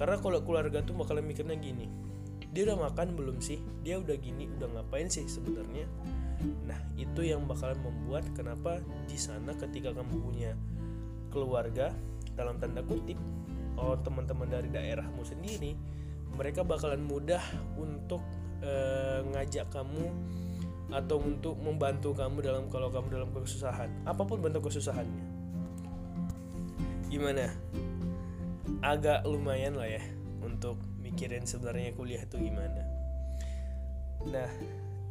karena 0.00 0.16
kalau 0.16 0.40
keluarga 0.40 0.80
tuh 0.80 0.96
bakalan 0.96 1.28
mikirnya 1.28 1.60
gini. 1.60 1.84
Dia 2.56 2.72
udah 2.72 2.88
makan 2.88 3.20
belum 3.20 3.44
sih? 3.44 3.60
Dia 3.84 4.00
udah 4.00 4.16
gini 4.16 4.48
udah 4.56 4.80
ngapain 4.80 5.12
sih 5.12 5.28
sebenarnya? 5.28 5.84
Nah 6.64 6.80
itu 6.96 7.20
yang 7.20 7.44
bakalan 7.44 7.76
membuat 7.84 8.24
kenapa 8.32 8.80
di 9.04 9.20
sana 9.20 9.52
ketika 9.60 9.92
kamu 9.92 10.14
punya 10.24 10.56
keluarga 11.28 11.92
dalam 12.32 12.56
tanda 12.56 12.80
kutip 12.80 13.20
oh 13.80 13.96
teman-teman 14.04 14.46
dari 14.46 14.68
daerahmu 14.68 15.24
sendiri 15.24 15.72
mereka 16.36 16.62
bakalan 16.62 17.02
mudah 17.02 17.42
untuk 17.74 18.22
e, 18.62 18.72
ngajak 19.34 19.66
kamu 19.72 20.08
atau 20.90 21.22
untuk 21.22 21.54
membantu 21.62 22.14
kamu 22.14 22.42
dalam 22.42 22.64
kalau 22.66 22.90
kamu 22.90 23.08
dalam 23.14 23.30
kesusahan. 23.30 23.90
Apa 24.06 24.26
pun 24.26 24.42
bentuk 24.42 24.66
kesusahannya. 24.66 25.24
Gimana? 27.10 27.50
Agak 28.82 29.26
lumayan 29.26 29.78
lah 29.78 29.86
ya 29.86 30.02
untuk 30.42 30.78
mikirin 31.02 31.46
sebenarnya 31.46 31.94
kuliah 31.94 32.22
itu 32.22 32.38
gimana. 32.38 32.82
Nah 34.26 34.50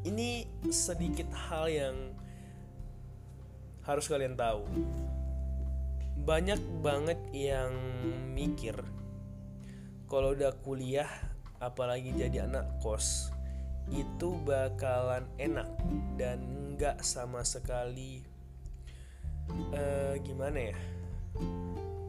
ini 0.04 0.48
sedikit 0.72 1.28
hal 1.32 1.68
yang 1.72 1.96
harus 3.84 4.06
kalian 4.06 4.36
tahu 4.38 4.68
banyak 6.24 6.62
banget 6.84 7.20
yang 7.32 7.72
mikir 8.36 8.76
kalau 10.10 10.34
udah 10.34 10.54
kuliah 10.66 11.10
apalagi 11.60 12.16
jadi 12.16 12.48
anak 12.50 12.66
kos 12.82 13.30
itu 13.90 14.38
bakalan 14.46 15.26
enak 15.42 15.70
dan 16.18 16.40
nggak 16.78 17.02
sama 17.02 17.42
sekali 17.42 18.22
uh, 19.74 20.16
gimana 20.22 20.74
ya 20.74 20.78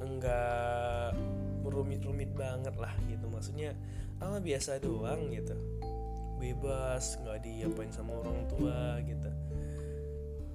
nggak 0.00 1.16
rumit-rumit 1.64 2.30
banget 2.36 2.76
lah 2.76 2.92
gitu. 3.08 3.24
Maksudnya 3.32 3.72
ah 4.20 4.36
biasa 4.36 4.80
doang 4.84 5.32
gitu. 5.32 5.56
Bebas 6.36 7.16
nggak 7.24 7.40
diapain 7.44 7.92
sama 7.92 8.20
orang 8.20 8.44
tua 8.52 9.00
gitu. 9.04 9.30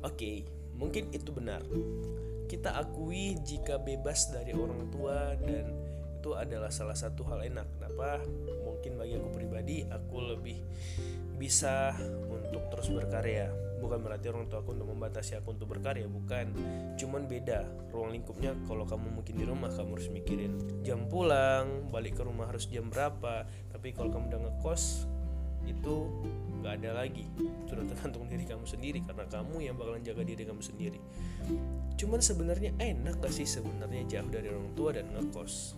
Oke 0.05 0.13
okay, 0.13 0.35
mungkin 0.77 1.09
itu 1.09 1.33
benar 1.33 1.65
kita 2.45 2.77
akui 2.77 3.37
jika 3.41 3.81
bebas 3.81 4.29
dari 4.31 4.53
orang 4.53 4.89
tua 4.93 5.33
dan 5.41 5.65
itu 6.25 6.33
adalah 6.33 6.73
salah 6.73 6.97
satu 6.97 7.21
hal 7.29 7.45
enak. 7.45 7.77
Kenapa? 7.77 8.17
Mungkin 8.65 8.97
bagi 8.97 9.13
aku 9.13 9.29
pribadi 9.29 9.85
aku 9.85 10.17
lebih 10.33 10.57
bisa 11.37 11.93
untuk 12.25 12.65
terus 12.73 12.89
berkarya. 12.89 13.53
Bukan 13.77 14.01
berarti 14.01 14.33
orang 14.33 14.49
tua 14.49 14.65
aku 14.65 14.73
untuk 14.73 14.89
membatasi 14.89 15.37
aku 15.37 15.53
untuk 15.53 15.77
berkarya 15.77 16.09
bukan. 16.09 16.49
Cuman 16.97 17.29
beda 17.29 17.69
ruang 17.93 18.17
lingkupnya 18.17 18.57
kalau 18.65 18.89
kamu 18.89 19.21
mungkin 19.21 19.37
di 19.37 19.45
rumah 19.45 19.69
kamu 19.69 20.01
harus 20.01 20.09
mikirin 20.09 20.81
jam 20.81 21.05
pulang 21.05 21.93
balik 21.93 22.17
ke 22.17 22.25
rumah 22.25 22.49
harus 22.49 22.65
jam 22.73 22.89
berapa. 22.89 23.45
Tapi 23.69 23.93
kalau 23.93 24.09
kamu 24.09 24.25
udah 24.33 24.41
ngekos 24.49 25.05
itu 25.67 26.09
nggak 26.65 26.81
ada 26.81 27.05
lagi. 27.05 27.29
Sudah 27.69 27.85
tergantung 27.85 28.25
diri 28.25 28.41
kamu 28.41 28.65
sendiri 28.65 28.99
karena 29.05 29.29
kamu 29.29 29.55
yang 29.61 29.77
bakalan 29.77 30.01
jaga 30.01 30.25
diri 30.25 30.43
kamu 30.49 30.61
sendiri. 30.65 30.99
Cuman 31.95 32.19
sebenarnya 32.25 32.73
enak 32.81 33.21
gak 33.21 33.29
sih 33.29 33.45
sebenarnya 33.45 34.01
jauh 34.09 34.29
dari 34.33 34.49
orang 34.49 34.73
tua 34.73 34.89
dan 34.97 35.05
ngekos? 35.13 35.77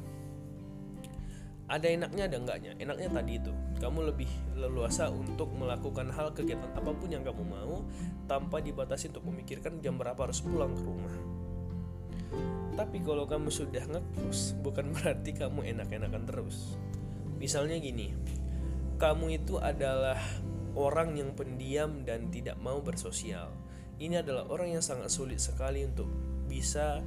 Ada 1.68 1.92
enaknya 1.92 2.32
ada 2.32 2.38
enggaknya. 2.40 2.72
Enaknya 2.80 3.12
tadi 3.12 3.32
itu 3.36 3.52
kamu 3.84 4.00
lebih 4.16 4.32
leluasa 4.56 5.12
untuk 5.12 5.52
melakukan 5.52 6.08
hal 6.16 6.32
kegiatan 6.32 6.72
apa 6.72 6.96
pun 6.96 7.12
yang 7.12 7.28
kamu 7.28 7.44
mau 7.44 7.84
tanpa 8.32 8.64
dibatasi 8.64 9.12
untuk 9.12 9.28
memikirkan 9.28 9.84
jam 9.84 10.00
berapa 10.00 10.16
harus 10.16 10.40
pulang 10.40 10.72
ke 10.72 10.84
rumah. 10.88 11.16
Tapi 12.80 13.04
kalau 13.04 13.28
kamu 13.28 13.52
sudah 13.52 13.84
ngekos 13.84 14.56
bukan 14.64 14.96
berarti 14.96 15.36
kamu 15.36 15.68
enak-enakan 15.76 16.24
terus. 16.24 16.80
Misalnya 17.36 17.76
gini 17.84 18.16
kamu 18.98 19.38
itu 19.38 19.62
adalah 19.62 20.18
orang 20.74 21.18
yang 21.18 21.34
pendiam 21.38 22.02
dan 22.02 22.34
tidak 22.34 22.58
mau 22.58 22.82
bersosial. 22.82 23.54
Ini 23.98 24.26
adalah 24.26 24.50
orang 24.50 24.78
yang 24.78 24.84
sangat 24.86 25.10
sulit 25.14 25.38
sekali 25.38 25.86
untuk 25.86 26.10
bisa 26.50 27.02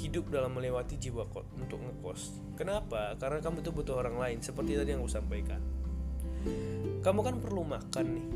hidup 0.00 0.28
dalam 0.32 0.52
melewati 0.52 0.96
jiwa 1.00 1.28
kok 1.28 1.44
untuk 1.56 1.80
ngekos. 1.80 2.40
Kenapa? 2.56 3.16
Karena 3.16 3.40
kamu 3.40 3.64
itu 3.64 3.70
butuh 3.72 3.96
orang 4.00 4.16
lain 4.16 4.38
seperti 4.40 4.76
tadi 4.76 4.92
yang 4.92 5.04
aku 5.04 5.12
sampaikan. 5.12 5.60
Kamu 7.00 7.20
kan 7.20 7.36
perlu 7.40 7.64
makan 7.64 8.06
nih. 8.08 8.28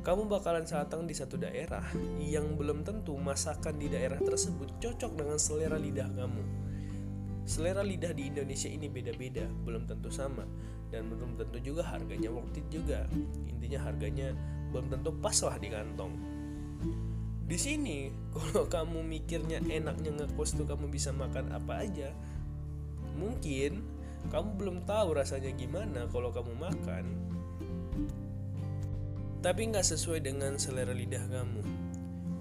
Kamu 0.00 0.30
bakalan 0.30 0.62
satang 0.62 1.02
di 1.08 1.18
satu 1.18 1.34
daerah 1.34 1.82
yang 2.22 2.54
belum 2.54 2.86
tentu 2.86 3.18
masakan 3.18 3.74
di 3.74 3.90
daerah 3.90 4.22
tersebut 4.22 4.78
cocok 4.78 5.12
dengan 5.18 5.34
selera 5.40 5.80
lidah 5.80 6.06
kamu. 6.14 6.65
Selera 7.46 7.86
lidah 7.86 8.10
di 8.10 8.26
Indonesia 8.26 8.66
ini 8.66 8.90
beda-beda, 8.90 9.46
belum 9.62 9.86
tentu 9.86 10.10
sama 10.10 10.42
dan 10.90 11.06
belum 11.06 11.38
tentu 11.38 11.62
juga 11.62 11.86
harganya 11.86 12.26
worth 12.34 12.58
it 12.58 12.66
juga. 12.74 13.06
Intinya 13.46 13.86
harganya 13.86 14.34
belum 14.74 14.90
tentu 14.90 15.14
pas 15.22 15.38
lah 15.46 15.54
di 15.62 15.70
kantong. 15.70 16.14
Di 17.46 17.54
sini 17.54 18.10
kalau 18.34 18.66
kamu 18.66 18.98
mikirnya 19.06 19.62
enaknya 19.62 20.26
ngekos 20.26 20.58
tuh 20.58 20.66
kamu 20.66 20.90
bisa 20.90 21.14
makan 21.14 21.54
apa 21.54 21.86
aja 21.86 22.10
mungkin 23.16 23.80
kamu 24.28 24.48
belum 24.58 24.76
tahu 24.84 25.16
rasanya 25.16 25.54
gimana 25.54 26.10
kalau 26.10 26.34
kamu 26.34 26.50
makan. 26.58 27.04
Tapi 29.38 29.60
nggak 29.70 29.86
sesuai 29.86 30.26
dengan 30.26 30.58
selera 30.58 30.90
lidah 30.90 31.22
kamu 31.30 31.62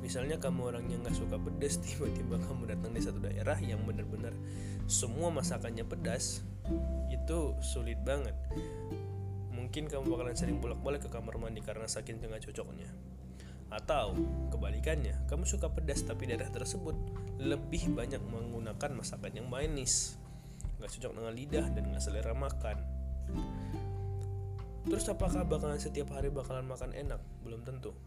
misalnya 0.05 0.37
kamu 0.37 0.69
orang 0.69 0.85
yang 0.85 1.01
nggak 1.01 1.17
suka 1.17 1.41
pedas 1.41 1.81
tiba-tiba 1.85 2.37
kamu 2.37 2.69
datang 2.69 2.93
di 2.93 3.01
satu 3.01 3.17
daerah 3.17 3.57
yang 3.57 3.81
benar-benar 3.89 4.37
semua 4.85 5.33
masakannya 5.33 5.81
pedas 5.81 6.45
itu 7.09 7.57
sulit 7.65 7.97
banget. 8.05 8.37
Mungkin 9.49 9.89
kamu 9.89 10.05
bakalan 10.05 10.37
sering 10.37 10.61
bolak-balik 10.61 11.01
ke 11.01 11.09
kamar 11.09 11.41
mandi 11.41 11.65
karena 11.65 11.89
saking 11.89 12.21
tengah 12.21 12.37
cocoknya. 12.37 12.85
Atau 13.73 14.13
kebalikannya 14.53 15.25
kamu 15.25 15.49
suka 15.49 15.73
pedas 15.73 16.05
tapi 16.05 16.29
daerah 16.29 16.53
tersebut 16.53 16.93
lebih 17.41 17.97
banyak 17.97 18.21
menggunakan 18.29 18.93
masakan 18.93 19.33
yang 19.33 19.49
manis. 19.49 20.21
Nggak 20.77 21.01
cocok 21.01 21.11
dengan 21.17 21.33
lidah 21.33 21.65
dan 21.73 21.83
nggak 21.89 22.03
selera 22.05 22.37
makan. 22.37 22.77
Terus 24.85 25.09
apakah 25.09 25.49
bakalan 25.49 25.81
setiap 25.81 26.13
hari 26.13 26.29
bakalan 26.29 26.69
makan 26.69 26.93
enak? 26.93 27.17
Belum 27.41 27.65
tentu 27.65 27.97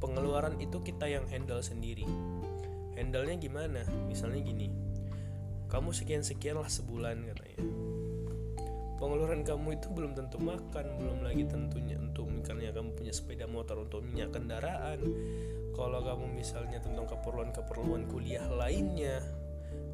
pengeluaran 0.00 0.58
itu 0.58 0.80
kita 0.80 1.06
yang 1.06 1.28
handle 1.28 1.60
sendiri. 1.60 2.08
Handle 2.98 3.28
nya 3.28 3.36
gimana? 3.38 3.84
Misalnya 4.08 4.40
gini 4.42 4.90
kamu 5.70 5.94
sekian 5.94 6.26
sekian 6.26 6.58
lah 6.58 6.66
sebulan 6.66 7.30
katanya. 7.30 7.62
Pengeluaran 8.98 9.46
kamu 9.46 9.80
itu 9.80 9.86
belum 9.94 10.12
tentu 10.18 10.36
makan 10.42 10.98
belum 10.98 11.24
lagi 11.24 11.46
tentunya 11.46 11.96
untuk 11.96 12.28
misalnya 12.28 12.74
kamu 12.74 12.92
punya 12.98 13.14
sepeda 13.14 13.46
motor 13.46 13.86
untuk 13.86 14.02
minyak 14.02 14.34
kendaraan. 14.34 14.98
Kalau 15.72 16.02
kamu 16.02 16.26
misalnya 16.36 16.82
tentang 16.82 17.06
keperluan-keperluan 17.06 18.10
kuliah 18.10 18.44
lainnya 18.50 19.22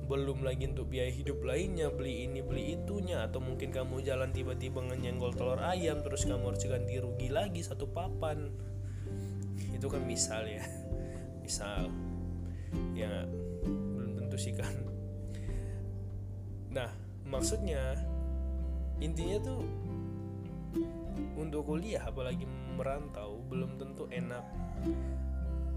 belum 0.07 0.47
lagi 0.47 0.71
untuk 0.71 0.87
biaya 0.87 1.11
hidup 1.11 1.43
lainnya 1.43 1.91
beli 1.91 2.31
ini 2.31 2.39
beli 2.39 2.79
itunya 2.79 3.27
atau 3.27 3.43
mungkin 3.43 3.75
kamu 3.75 4.07
jalan 4.07 4.31
tiba-tiba 4.31 4.79
nyenggol 4.79 5.35
telur 5.35 5.59
ayam 5.59 5.99
terus 5.99 6.23
kamu 6.23 6.55
harus 6.55 6.63
ganti 6.63 7.03
rugi 7.03 7.27
lagi 7.27 7.59
satu 7.67 7.91
papan 7.91 8.55
itu 9.77 9.87
kan 9.93 10.03
misal 10.03 10.43
ya. 10.49 10.65
Misal. 11.45 11.93
Ya 12.97 13.23
belum 13.95 14.19
tentu 14.19 14.35
sih 14.35 14.51
kan 14.51 14.73
Nah, 16.77 16.93
maksudnya 17.25 17.97
intinya 19.01 19.41
tuh 19.41 19.65
untuk 21.41 21.73
kuliah 21.73 22.05
apalagi 22.05 22.45
merantau 22.77 23.41
belum 23.49 23.81
tentu 23.81 24.05
enak. 24.13 24.45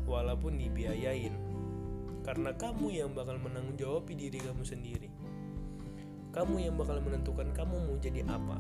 Walaupun 0.04 0.60
dibiayain. 0.60 1.32
Karena 2.26 2.52
kamu 2.52 2.92
yang 2.92 3.16
bakal 3.16 3.40
menanggung 3.40 3.80
jawab 3.80 4.12
diri 4.12 4.44
kamu 4.44 4.68
sendiri. 4.68 5.08
Kamu 6.36 6.60
yang 6.60 6.76
bakal 6.76 7.00
menentukan 7.00 7.48
kamu 7.56 7.76
mau 7.80 7.96
jadi 7.96 8.28
apa. 8.28 8.60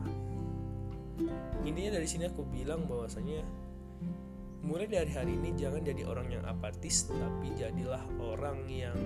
Intinya 1.67 1.99
dari 1.99 2.07
sini 2.07 2.31
aku 2.31 2.47
bilang 2.47 2.87
bahwasanya 2.87 3.43
mulai 4.63 4.87
dari 4.91 5.11
hari 5.11 5.39
ini 5.39 5.55
jangan 5.55 5.81
jadi 5.83 6.03
orang 6.03 6.27
yang 6.29 6.43
apatis 6.45 7.07
tapi 7.07 7.55
jadilah 7.55 8.03
orang 8.19 8.67
yang 8.67 8.97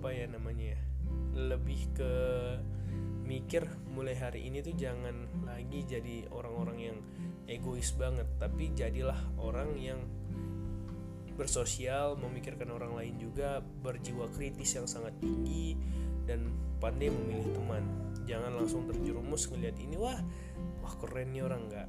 apa 0.00 0.16
ya 0.16 0.32
namanya 0.32 0.72
ya 0.72 0.80
lebih 1.36 1.92
ke 1.92 2.12
mikir 3.28 3.68
mulai 3.92 4.16
hari 4.16 4.48
ini 4.48 4.64
tuh 4.64 4.72
jangan 4.72 5.28
lagi 5.44 5.84
jadi 5.84 6.24
orang-orang 6.32 6.78
yang 6.80 6.98
egois 7.44 7.92
banget 8.00 8.24
tapi 8.40 8.72
jadilah 8.72 9.20
orang 9.36 9.76
yang 9.76 10.00
bersosial 11.36 12.16
memikirkan 12.16 12.72
orang 12.72 12.96
lain 12.96 13.20
juga 13.20 13.60
berjiwa 13.60 14.32
kritis 14.32 14.72
yang 14.72 14.88
sangat 14.88 15.20
tinggi 15.20 15.76
dan 16.30 16.46
pandai 16.78 17.10
memilih 17.10 17.50
teman. 17.50 17.82
Jangan 18.30 18.54
langsung 18.54 18.86
terjerumus 18.86 19.50
ngeliat 19.50 19.74
ini 19.82 19.98
wah 19.98 20.14
wah 20.86 20.94
keren 21.02 21.34
nih 21.34 21.42
orang. 21.42 21.66
Nggak. 21.66 21.88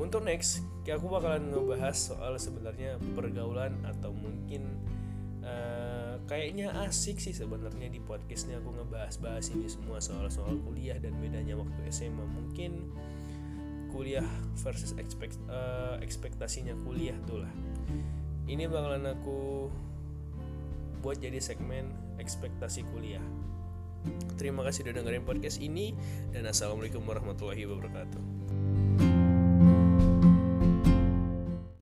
Untuk 0.00 0.24
next 0.24 0.64
kayak 0.88 1.04
aku 1.04 1.12
bakalan 1.12 1.52
ngebahas 1.52 1.96
soal 1.96 2.40
sebenarnya 2.40 2.96
pergaulan 3.12 3.76
atau 3.84 4.12
mungkin 4.16 4.80
uh, 5.44 6.16
kayaknya 6.24 6.72
asik 6.88 7.20
sih 7.20 7.32
sebenarnya 7.32 7.92
di 7.92 8.00
podcastnya 8.00 8.60
aku 8.60 8.76
ngebahas-bahas 8.76 9.52
ini 9.52 9.68
semua 9.68 10.00
soal-soal 10.00 10.56
kuliah 10.64 10.96
dan 10.96 11.16
bedanya 11.20 11.56
waktu 11.56 11.80
SMA 11.92 12.22
mungkin 12.22 12.92
kuliah 13.90 14.26
versus 14.60 14.92
expect, 15.00 15.40
uh, 15.48 15.96
ekspektasinya 16.04 16.76
kuliah 16.84 17.16
tuh 17.24 17.40
lah. 17.42 17.52
Ini 18.46 18.68
bakalan 18.70 19.10
aku 19.10 19.72
buat 21.00 21.18
jadi 21.18 21.38
segmen 21.42 22.05
ekspektasi 22.18 22.86
kuliah 22.92 23.24
Terima 24.36 24.62
kasih 24.62 24.86
sudah 24.86 24.94
dengerin 25.02 25.24
podcast 25.26 25.58
ini 25.58 25.96
dan 26.30 26.46
assalamualaikum 26.46 27.02
warahmatullahi 27.02 27.66
wabarakatuh. 27.66 28.45